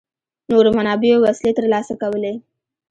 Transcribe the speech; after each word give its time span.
نورو 0.51 0.69
منابعو 0.77 1.23
وسلې 1.25 1.51
ترلاسه 1.59 1.93
کولې. 2.01 2.33